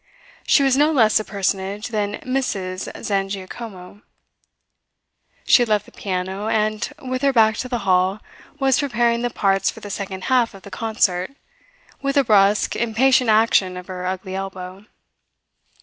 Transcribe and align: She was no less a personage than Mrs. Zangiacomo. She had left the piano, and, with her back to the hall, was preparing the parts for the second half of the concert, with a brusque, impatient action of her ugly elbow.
She 0.47 0.63
was 0.63 0.75
no 0.75 0.91
less 0.91 1.19
a 1.19 1.23
personage 1.23 1.89
than 1.89 2.17
Mrs. 2.21 2.91
Zangiacomo. 3.05 4.01
She 5.45 5.61
had 5.61 5.69
left 5.69 5.85
the 5.85 5.91
piano, 5.91 6.47
and, 6.47 6.91
with 6.99 7.21
her 7.21 7.31
back 7.31 7.57
to 7.57 7.69
the 7.69 7.77
hall, 7.85 8.19
was 8.59 8.79
preparing 8.79 9.21
the 9.21 9.29
parts 9.29 9.69
for 9.69 9.79
the 9.79 9.91
second 9.91 10.23
half 10.23 10.55
of 10.55 10.63
the 10.63 10.71
concert, 10.71 11.29
with 12.01 12.17
a 12.17 12.23
brusque, 12.23 12.75
impatient 12.75 13.29
action 13.29 13.77
of 13.77 13.85
her 13.85 14.07
ugly 14.07 14.33
elbow. 14.33 14.87